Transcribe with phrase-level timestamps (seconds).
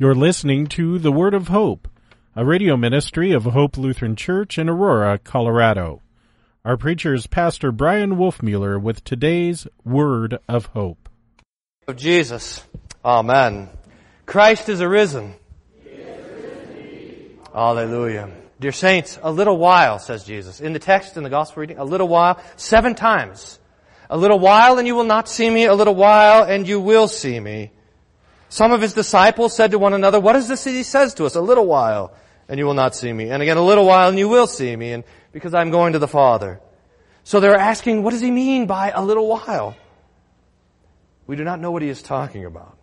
[0.00, 1.88] You're listening to The Word of Hope,
[2.36, 6.02] a radio ministry of Hope Lutheran Church in Aurora, Colorado.
[6.64, 11.08] Our preacher is Pastor Bryan Wolfmueller with today's Word of Hope.
[11.88, 12.62] Of Jesus.
[13.04, 13.70] Amen.
[14.24, 15.34] Christ is arisen.
[17.52, 18.30] Hallelujah.
[18.60, 20.60] Dear saints, a little while, says Jesus.
[20.60, 23.58] In the text, in the gospel reading, a little while, seven times.
[24.08, 27.08] A little while and you will not see me, a little while and you will
[27.08, 27.72] see me.
[28.48, 31.26] Some of his disciples said to one another, what is this that he says to
[31.26, 31.34] us?
[31.34, 32.12] A little while
[32.48, 33.30] and you will not see me.
[33.30, 35.98] And again, a little while and you will see me, and because I'm going to
[35.98, 36.60] the Father.
[37.22, 39.76] So they're asking, what does he mean by a little while?
[41.26, 42.76] We do not know what he is talking about.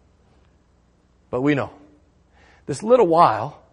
[1.32, 1.72] But we know.
[2.68, 3.64] This little while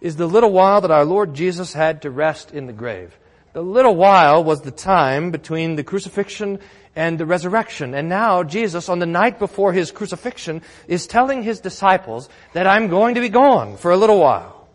[0.00, 3.18] is the little while that our Lord Jesus had to rest in the grave.
[3.52, 6.60] The little while was the time between the crucifixion
[6.96, 7.94] and the resurrection.
[7.94, 12.88] And now Jesus, on the night before his crucifixion, is telling his disciples that I'm
[12.88, 14.68] going to be gone for a little while.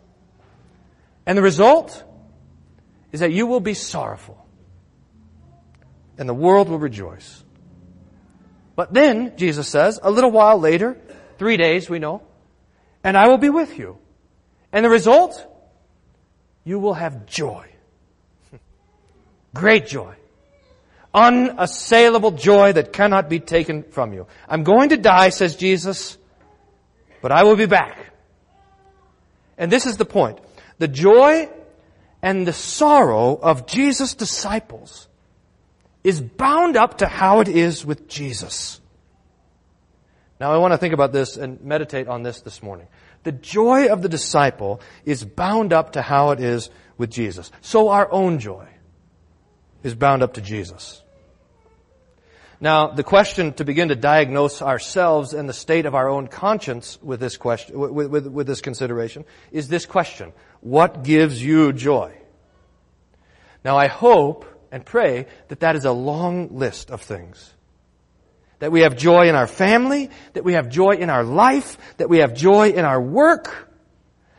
[1.26, 2.02] And the result
[3.12, 4.44] is that you will be sorrowful.
[6.18, 7.44] And the world will rejoice.
[8.74, 10.96] But then, Jesus says, a little while later,
[11.38, 12.22] three days we know,
[13.02, 13.98] and I will be with you.
[14.72, 15.44] And the result?
[16.64, 17.66] You will have joy.
[19.54, 20.14] Great joy.
[21.16, 24.26] Unassailable joy that cannot be taken from you.
[24.46, 26.18] I'm going to die, says Jesus,
[27.22, 28.12] but I will be back.
[29.58, 30.38] And this is the point.
[30.78, 31.48] The joy
[32.20, 35.08] and the sorrow of Jesus' disciples
[36.04, 38.80] is bound up to how it is with Jesus.
[40.38, 42.88] Now I want to think about this and meditate on this this morning.
[43.22, 47.50] The joy of the disciple is bound up to how it is with Jesus.
[47.60, 48.68] So our own joy
[49.82, 51.02] is bound up to Jesus.
[52.58, 56.98] Now, the question to begin to diagnose ourselves and the state of our own conscience
[57.02, 60.32] with this question, with, with, with this consideration, is this question.
[60.60, 62.16] What gives you joy?
[63.62, 67.52] Now, I hope and pray that that is a long list of things.
[68.58, 72.08] That we have joy in our family, that we have joy in our life, that
[72.08, 73.70] we have joy in our work,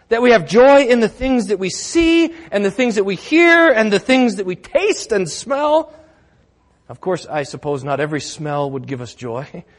[0.09, 3.15] that we have joy in the things that we see and the things that we
[3.15, 5.93] hear and the things that we taste and smell.
[6.89, 9.65] Of course, I suppose not every smell would give us joy.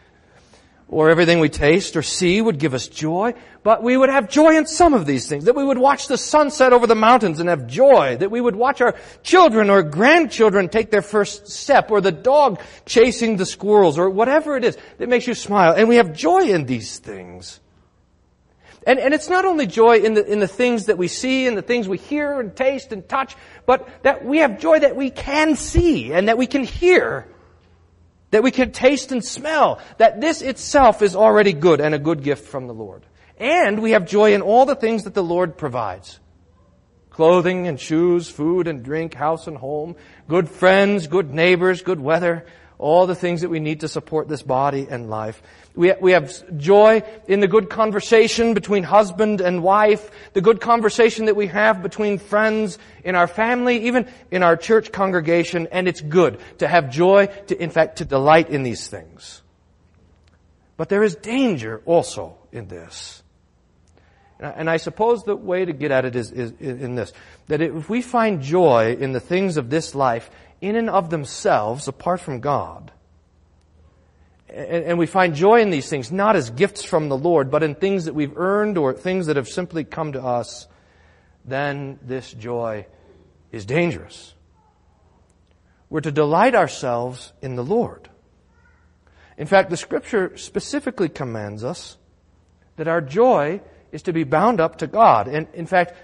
[0.91, 4.57] Or everything we taste or see would give us joy, but we would have joy
[4.57, 5.45] in some of these things.
[5.45, 8.17] That we would watch the sunset over the mountains and have joy.
[8.17, 12.63] That we would watch our children or grandchildren take their first step or the dog
[12.87, 15.75] chasing the squirrels or whatever it is that makes you smile.
[15.77, 17.61] And we have joy in these things.
[18.89, 21.55] And, and it's not only joy in the, in the things that we see and
[21.59, 25.11] the things we hear and taste and touch, but that we have joy that we
[25.11, 27.29] can see and that we can hear.
[28.31, 29.79] That we can taste and smell.
[29.99, 33.05] That this itself is already good and a good gift from the Lord.
[33.37, 36.19] And we have joy in all the things that the Lord provides.
[37.11, 39.97] Clothing and shoes, food and drink, house and home,
[40.29, 42.47] good friends, good neighbors, good weather,
[42.79, 45.43] all the things that we need to support this body and life.
[45.75, 51.27] We, we have joy in the good conversation between husband and wife, the good conversation
[51.27, 56.01] that we have between friends in our family, even in our church congregation, and it's
[56.01, 59.43] good to have joy, to, in fact, to delight in these things.
[60.77, 63.23] But there is danger also in this.
[64.41, 67.13] And I suppose the way to get at it is, is, in this.
[67.49, 71.89] That if we find joy in the things of this life in and of themselves,
[71.89, 72.93] apart from God,
[74.49, 77.75] and we find joy in these things, not as gifts from the Lord, but in
[77.75, 80.67] things that we've earned or things that have simply come to us,
[81.45, 82.87] then this joy
[83.53, 84.35] is dangerous.
[85.91, 88.09] We're to delight ourselves in the Lord.
[89.37, 91.97] In fact, the scripture specifically commands us
[92.77, 93.61] that our joy
[93.93, 95.29] is to be bound up to God.
[95.29, 95.95] And in fact,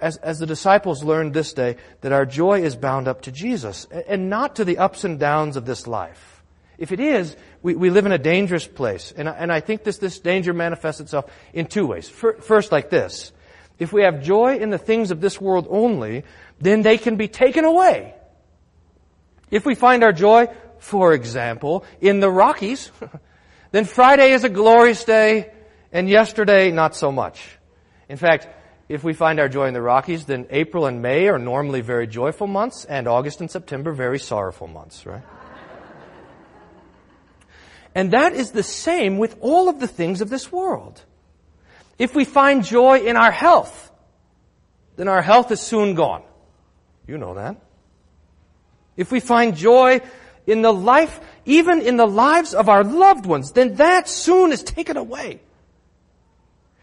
[0.00, 3.86] as, as the disciples learned this day, that our joy is bound up to Jesus
[4.06, 6.42] and not to the ups and downs of this life.
[6.78, 9.12] If it is, we, we live in a dangerous place.
[9.16, 12.08] And, and I think this, this danger manifests itself in two ways.
[12.08, 13.32] First, like this.
[13.78, 16.24] If we have joy in the things of this world only,
[16.60, 18.14] then they can be taken away.
[19.50, 20.48] If we find our joy,
[20.78, 22.90] for example, in the Rockies,
[23.72, 25.52] then Friday is a glorious day,
[25.92, 27.58] and yesterday not so much.
[28.08, 28.48] In fact,
[28.88, 32.06] if we find our joy in the Rockies, then April and May are normally very
[32.06, 35.22] joyful months, and August and September very sorrowful months, right?
[37.94, 41.02] And that is the same with all of the things of this world.
[41.98, 43.90] If we find joy in our health,
[44.96, 46.22] then our health is soon gone.
[47.06, 47.56] You know that.
[48.96, 50.00] If we find joy
[50.46, 54.62] in the life, even in the lives of our loved ones, then that soon is
[54.62, 55.40] taken away.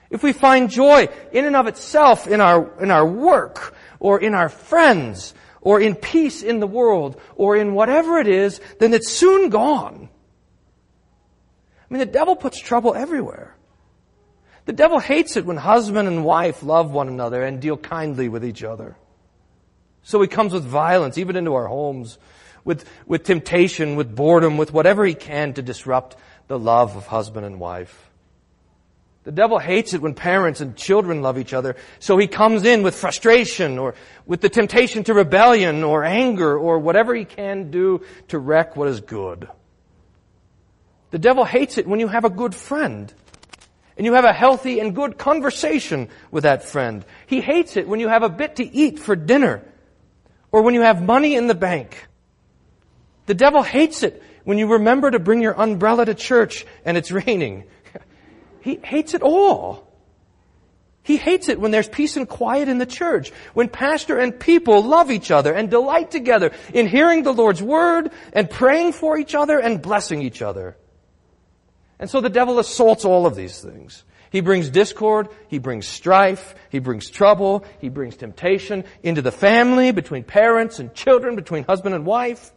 [0.10, 4.34] If we find joy in and of itself in our, in our work, or in
[4.34, 9.12] our friends, or in peace in the world, or in whatever it is, then it's
[9.12, 10.10] soon gone.
[11.90, 13.56] I mean, the devil puts trouble everywhere.
[14.66, 18.44] The devil hates it when husband and wife love one another and deal kindly with
[18.44, 18.96] each other.
[20.02, 22.18] So he comes with violence, even into our homes,
[22.63, 26.16] with, with temptation, with boredom, with whatever he can to disrupt
[26.48, 28.10] the love of husband and wife.
[29.25, 32.83] The devil hates it when parents and children love each other, so he comes in
[32.83, 33.95] with frustration or
[34.27, 38.88] with the temptation to rebellion or anger or whatever he can do to wreck what
[38.88, 39.50] is good.
[41.10, 43.12] The devil hates it when you have a good friend
[43.98, 47.04] and you have a healthy and good conversation with that friend.
[47.25, 49.63] He hates it when you have a bit to eat for dinner
[50.51, 52.07] or when you have money in the bank.
[53.25, 57.12] The devil hates it when you remember to bring your umbrella to church and it's
[57.25, 57.63] raining
[58.65, 59.88] he hates it all.
[61.03, 64.81] He hates it when there's peace and quiet in the church, when pastor and people
[64.81, 69.35] love each other and delight together in hearing the Lord's word and praying for each
[69.35, 70.75] other and blessing each other.
[72.00, 74.03] And so the devil assaults all of these things.
[74.31, 79.91] He brings discord, he brings strife, he brings trouble, he brings temptation into the family,
[79.91, 82.51] between parents and children, between husband and wife.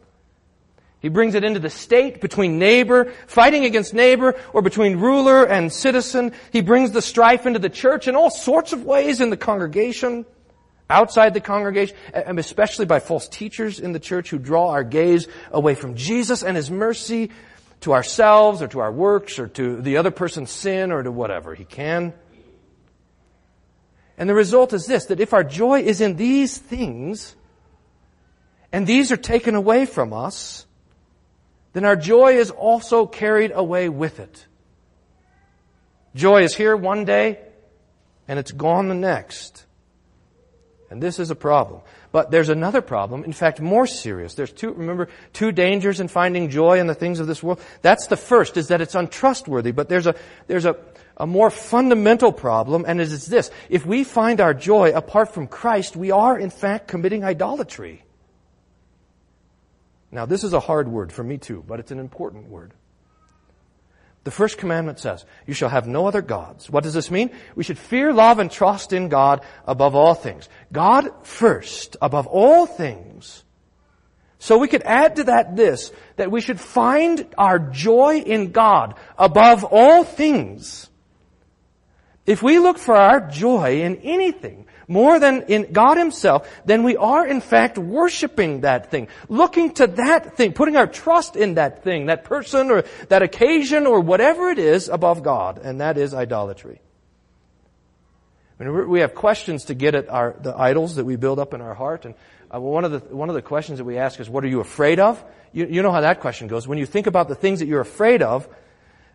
[1.01, 5.71] He brings it into the state between neighbor, fighting against neighbor, or between ruler and
[5.71, 6.33] citizen.
[6.51, 10.25] He brings the strife into the church in all sorts of ways in the congregation,
[10.89, 15.27] outside the congregation, and especially by false teachers in the church who draw our gaze
[15.51, 17.31] away from Jesus and His mercy
[17.81, 21.55] to ourselves or to our works or to the other person's sin or to whatever
[21.55, 22.13] he can.
[24.17, 27.35] And the result is this, that if our joy is in these things,
[28.71, 30.65] and these are taken away from us,
[31.73, 34.45] then our joy is also carried away with it.
[36.15, 37.39] Joy is here one day,
[38.27, 39.65] and it's gone the next.
[40.89, 41.81] And this is a problem.
[42.11, 44.33] But there's another problem, in fact, more serious.
[44.33, 47.61] There's two, remember, two dangers in finding joy in the things of this world.
[47.83, 49.71] That's the first, is that it's untrustworthy.
[49.71, 50.15] But there's a,
[50.47, 50.77] there's a,
[51.17, 53.51] a more fundamental problem, and it is this.
[53.69, 58.03] If we find our joy apart from Christ, we are, in fact, committing idolatry.
[60.11, 62.73] Now, this is a hard word for me too, but it's an important word.
[64.23, 66.69] The first commandment says, you shall have no other gods.
[66.69, 67.31] What does this mean?
[67.55, 70.49] We should fear, love, and trust in God above all things.
[70.71, 73.43] God first, above all things.
[74.39, 78.95] So we could add to that this, that we should find our joy in God
[79.17, 80.89] above all things.
[82.25, 86.97] If we look for our joy in anything, more than in God Himself, then we
[86.97, 91.83] are in fact worshiping that thing, looking to that thing, putting our trust in that
[91.83, 96.13] thing, that person or that occasion or whatever it is above God, and that is
[96.13, 96.81] idolatry.
[98.57, 101.75] we have questions to get at our, the idols that we build up in our
[101.75, 102.15] heart, and
[102.53, 104.59] uh, one of the one of the questions that we ask is, "What are you
[104.59, 106.67] afraid of?" You, you know how that question goes.
[106.67, 108.49] When you think about the things that you're afraid of,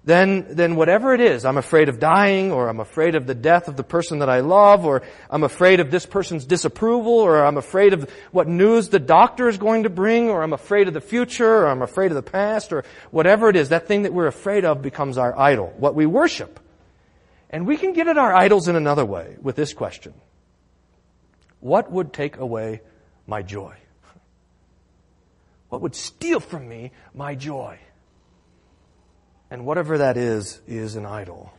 [0.07, 3.69] then, then whatever it is, I'm afraid of dying, or I'm afraid of the death
[3.69, 7.57] of the person that I love, or I'm afraid of this person's disapproval, or I'm
[7.57, 11.01] afraid of what news the doctor is going to bring, or I'm afraid of the
[11.01, 14.27] future, or I'm afraid of the past, or whatever it is, that thing that we're
[14.27, 16.61] afraid of becomes our idol, what we worship.
[17.49, 20.13] And we can get at our idols in another way with this question.
[21.61, 22.83] What would take away
[23.27, 23.75] my joy?
[25.71, 27.79] What would steal from me my joy?
[29.55, 31.53] And whatever that is, is an idol.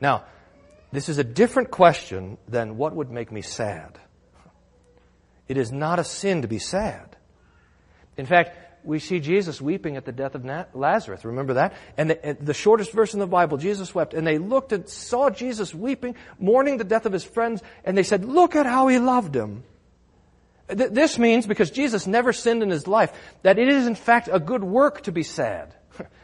[0.00, 0.24] Now,
[0.90, 4.00] this is a different question than what would make me sad.
[5.46, 7.16] It is not a sin to be sad.
[8.16, 11.24] In fact, we see Jesus weeping at the death of Lazarus.
[11.24, 11.74] Remember that?
[11.96, 14.12] And the, the, shortest verse in the Bible, Jesus wept.
[14.12, 18.02] And they looked and saw Jesus weeping, mourning the death of his friends, and they
[18.02, 19.62] said, look at how he loved him.
[20.66, 23.12] This means, because Jesus never sinned in his life,
[23.44, 25.76] that it is in fact a good work to be sad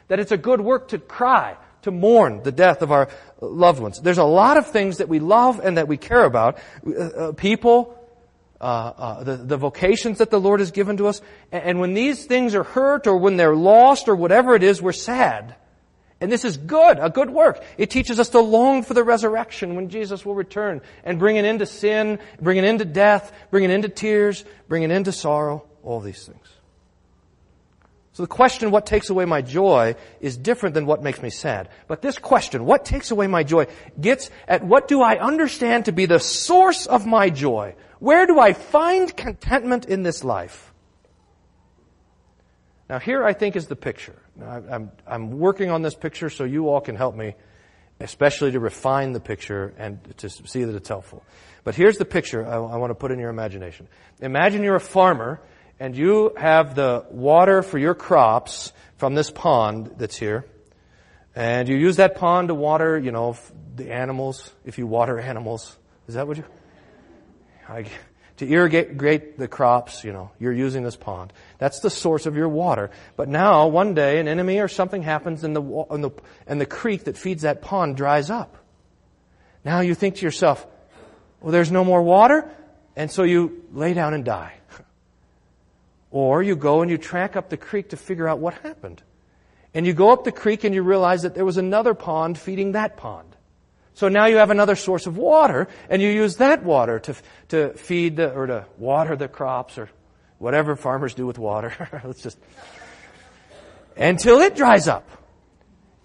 [0.09, 3.09] that it's a good work to cry, to mourn the death of our
[3.41, 4.01] loved ones.
[4.01, 6.59] There's a lot of things that we love and that we care about.
[6.87, 7.99] Uh, uh, people,
[8.61, 11.21] uh, uh, the, the vocations that the Lord has given to us.
[11.53, 14.81] And, and when these things are hurt or when they're lost or whatever it is,
[14.81, 15.57] we're sad.
[16.19, 17.63] And this is good, a good work.
[17.77, 21.45] It teaches us to long for the resurrection when Jesus will return and bring an
[21.45, 24.91] end to sin, bring an end to death, bring an end to tears, bring an
[24.91, 26.56] end to sorrow, all these things.
[28.17, 31.69] So the question, what takes away my joy, is different than what makes me sad.
[31.87, 33.67] But this question, what takes away my joy,
[34.01, 37.75] gets at what do I understand to be the source of my joy?
[37.99, 40.73] Where do I find contentment in this life?
[42.89, 44.17] Now here I think is the picture.
[44.35, 47.35] Now, I'm, I'm working on this picture so you all can help me
[48.01, 51.23] especially to refine the picture and to see that it's helpful.
[51.65, 53.89] But here's the picture I, I want to put in your imagination.
[54.23, 55.43] Imagine you're a farmer
[55.78, 60.47] and you have the water for your crops from this pond that's here.
[61.35, 63.37] And you use that pond to water, you know,
[63.75, 65.76] the animals, if you water animals.
[66.09, 66.45] Is that what you?
[67.68, 67.85] I,
[68.38, 71.33] to irrigate the crops, you know, you're using this pond.
[71.59, 72.90] That's the source of your water.
[73.16, 76.11] But now, one day, an enemy or something happens and the, and the,
[76.47, 78.56] and the creek that feeds that pond dries up.
[79.64, 80.66] Now you think to yourself,
[81.40, 82.50] well, there's no more water,
[82.95, 84.54] and so you lay down and die.
[86.11, 89.03] Or you go and you track up the creek to figure out what happened.
[89.75, 92.73] And you go up the creek and you realize that there was another pond feeding
[92.73, 93.37] that pond.
[93.97, 97.15] So now you have another source of water, and you use that water to,
[97.49, 99.89] to feed the, or to water the crops, or
[100.37, 101.73] whatever farmers do with water.
[102.05, 102.39] Let's just,
[103.97, 105.09] until it dries up.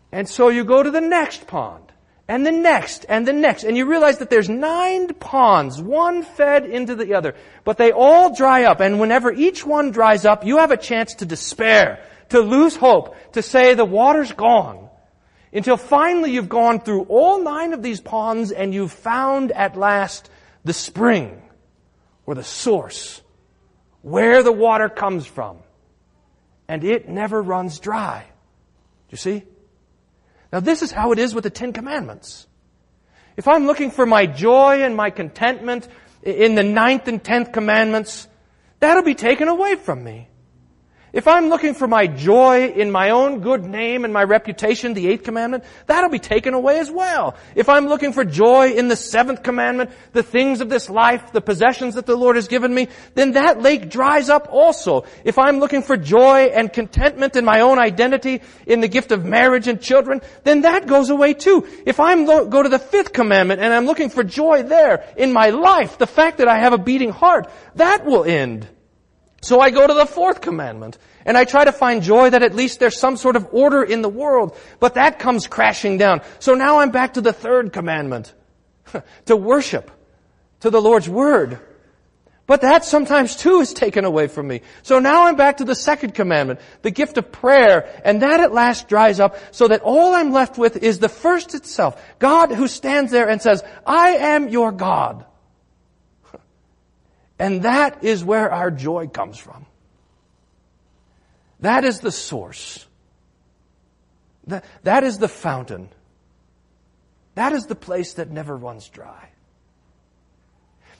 [0.10, 1.91] And so you go to the next pond,
[2.32, 6.64] and the next, and the next, and you realize that there's nine ponds, one fed
[6.64, 7.36] into the other,
[7.66, 11.16] but they all dry up, and whenever each one dries up, you have a chance
[11.16, 14.88] to despair, to lose hope, to say the water's gone
[15.52, 20.30] until finally you've gone through all nine of these ponds and you've found at last
[20.64, 21.42] the spring
[22.26, 23.22] or the source
[24.04, 25.58] where the water comes from.
[26.70, 28.24] And it never runs dry.
[29.10, 29.44] You see?
[30.52, 32.48] Now this is how it is with the Ten Commandments.
[33.38, 35.88] If I'm looking for my joy and my contentment
[36.24, 38.28] in the ninth and tenth commandments,
[38.80, 40.28] that'll be taken away from me.
[41.14, 45.10] If I'm looking for my joy in my own good name and my reputation, the
[45.10, 47.36] eighth commandment, that'll be taken away as well.
[47.54, 51.42] If I'm looking for joy in the seventh commandment, the things of this life, the
[51.42, 55.04] possessions that the Lord has given me, then that lake dries up also.
[55.26, 59.26] If I'm looking for joy and contentment in my own identity, in the gift of
[59.26, 61.68] marriage and children, then that goes away too.
[61.86, 65.34] If I'm lo- go to the fifth commandment and I'm looking for joy there in
[65.34, 68.70] my life, the fact that I have a beating heart, that will end.
[69.42, 72.54] So I go to the fourth commandment and I try to find joy that at
[72.54, 76.22] least there's some sort of order in the world, but that comes crashing down.
[76.40, 78.34] So now I'm back to the third commandment.
[79.26, 79.92] to worship.
[80.62, 81.60] To the Lord's Word.
[82.46, 84.62] But that sometimes too is taken away from me.
[84.84, 88.52] So now I'm back to the second commandment, the gift of prayer, and that at
[88.52, 92.04] last dries up so that all I'm left with is the first itself.
[92.20, 95.26] God who stands there and says, I am your God.
[97.42, 99.66] And that is where our joy comes from.
[101.60, 102.86] That is the source.
[104.46, 105.90] That, that is the fountain.
[107.34, 109.30] That is the place that never runs dry.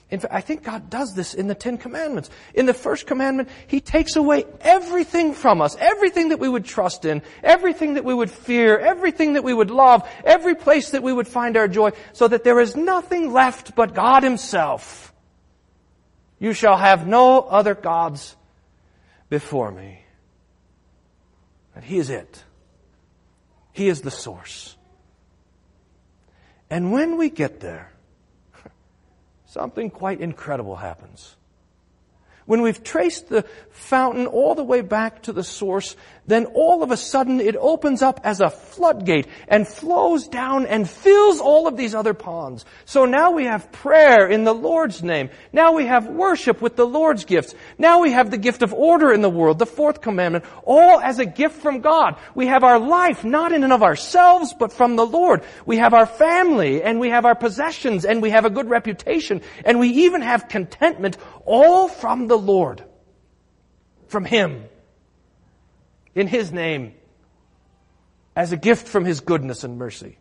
[0.10, 2.32] In fact, I think God does this in the Ten Commandments.
[2.56, 7.06] In the first commandment, He takes away everything from us, everything that we would trust
[7.06, 11.14] in, everything that we would fear, everything that we would love, every place that we
[11.14, 15.11] would find our joy, so that there is nothing left but God Himself.
[16.42, 18.36] You shall have no other gods
[19.30, 20.04] before me.
[21.76, 22.44] And He is it.
[23.74, 24.76] He is the source.
[26.68, 27.92] And when we get there,
[29.46, 31.36] something quite incredible happens.
[32.48, 35.96] When we've traced the fountain all the way back to the source,
[36.28, 40.90] then all of a sudden it opens up as a floodgate and flows down and
[40.90, 42.64] fills all of these other ponds.
[42.86, 45.32] So now we have prayer in the Lord's name.
[45.52, 47.56] Now we have worship with the Lord's gifts.
[47.78, 51.18] Now we have the gift of order in the world, the fourth commandment, all as
[51.18, 52.18] a gift from God.
[52.36, 55.44] We have our life not in and of ourselves, but from the Lord.
[55.66, 59.42] We have our family and we have our possessions and we have a good reputation
[59.66, 62.84] and we even have contentment all from the Lord.
[64.08, 64.66] From Him
[66.16, 66.94] in His name
[68.36, 70.18] as a gift from His goodness and mercy.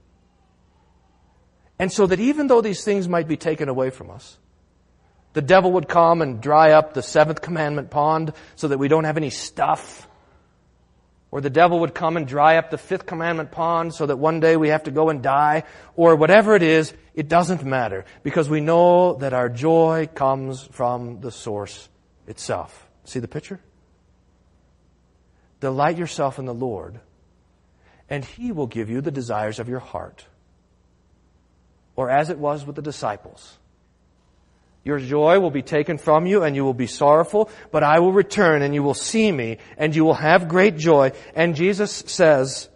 [1.79, 4.37] And so that even though these things might be taken away from us,
[5.33, 9.05] the devil would come and dry up the seventh commandment pond so that we don't
[9.05, 10.07] have any stuff.
[11.31, 14.41] Or the devil would come and dry up the fifth commandment pond so that one
[14.41, 15.63] day we have to go and die.
[15.95, 21.21] Or whatever it is, it doesn't matter because we know that our joy comes from
[21.21, 21.89] the source
[22.27, 22.89] itself.
[23.05, 23.61] See the picture?
[25.61, 27.01] Delight yourself in the Lord,
[28.09, 30.25] and He will give you the desires of your heart.
[31.97, 33.59] Or as it was with the disciples.
[34.83, 38.15] Your joy will be taken from you and you will be sorrowful, but I will
[38.15, 41.13] return and you will see me and you will have great joy.
[41.35, 42.71] And Jesus says,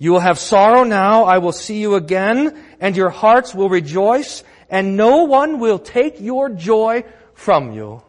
[0.00, 4.42] you will have sorrow now, I will see you again, and your hearts will rejoice,
[4.70, 8.02] and no one will take your joy from you.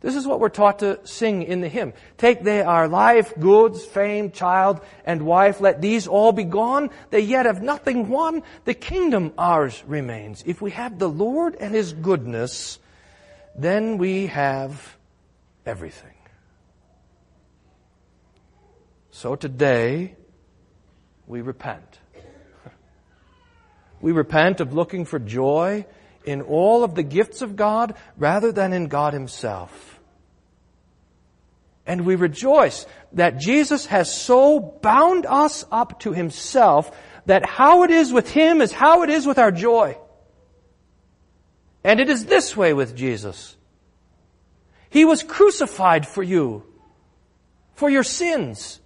[0.00, 1.92] This is what we're taught to sing in the hymn.
[2.16, 5.60] Take they our life, goods, fame, child, and wife.
[5.60, 6.88] Let these all be gone.
[7.10, 8.42] They yet have nothing won.
[8.64, 10.42] The kingdom ours remains.
[10.46, 12.78] If we have the Lord and His goodness,
[13.54, 14.96] then we have
[15.66, 16.14] everything.
[19.10, 20.16] So today,
[21.26, 21.98] we repent.
[24.02, 25.84] We repent of looking for joy
[26.24, 30.00] in all of the gifts of God rather than in God Himself.
[31.86, 36.96] And we rejoice that Jesus has so bound us up to Himself
[37.26, 39.96] that how it is with Him is how it is with our joy.
[41.82, 43.56] And it is this way with Jesus.
[44.90, 46.64] He was crucified for you,
[47.74, 48.80] for your sins,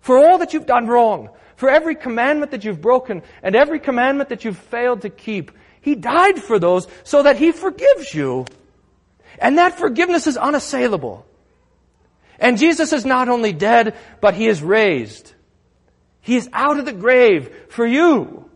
[0.00, 4.30] for all that you've done wrong, for every commandment that you've broken, and every commandment
[4.30, 5.52] that you've failed to keep.
[5.86, 8.44] He died for those so that He forgives you.
[9.38, 11.24] And that forgiveness is unassailable.
[12.40, 15.32] And Jesus is not only dead, but He is raised.
[16.22, 18.50] He is out of the grave for you.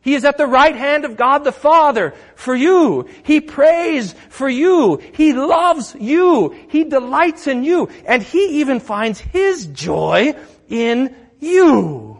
[0.00, 3.08] He is at the right hand of God the Father for you.
[3.24, 4.98] He prays for you.
[5.14, 6.54] He loves you.
[6.68, 7.88] He delights in you.
[8.06, 10.36] And He even finds His joy
[10.68, 12.19] in you.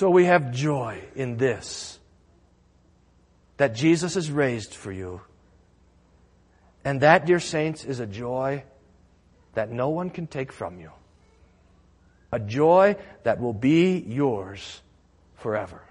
[0.00, 1.98] So we have joy in this
[3.58, 5.20] that Jesus is raised for you.
[6.86, 8.64] And that, dear saints, is a joy
[9.52, 10.90] that no one can take from you.
[12.32, 14.80] A joy that will be yours
[15.34, 15.82] forever.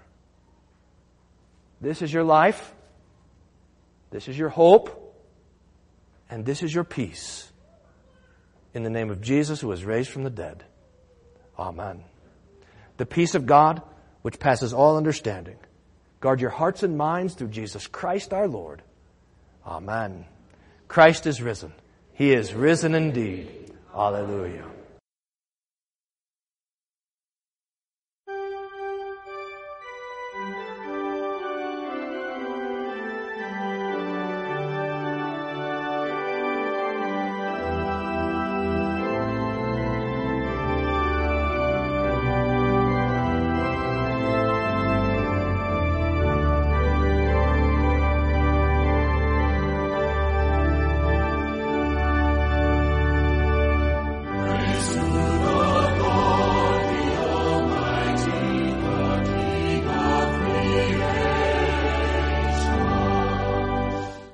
[1.80, 2.74] This is your life.
[4.10, 5.14] This is your hope.
[6.28, 7.48] And this is your peace.
[8.74, 10.64] In the name of Jesus who was raised from the dead.
[11.56, 12.02] Amen.
[12.96, 13.82] The peace of God
[14.22, 15.56] which passes all understanding.
[16.20, 18.82] Guard your hearts and minds through Jesus Christ our Lord.
[19.66, 20.26] Amen.
[20.88, 21.72] Christ is risen.
[22.12, 23.72] He is risen indeed.
[23.92, 24.66] Hallelujah.